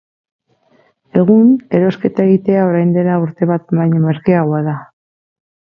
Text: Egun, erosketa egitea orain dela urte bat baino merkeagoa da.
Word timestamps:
Egun, 1.23 1.51
erosketa 1.81 2.25
egitea 2.29 2.65
orain 2.71 2.97
dela 2.97 3.21
urte 3.27 3.51
bat 3.53 3.77
baino 3.81 4.03
merkeagoa 4.09 4.67
da. 4.73 4.77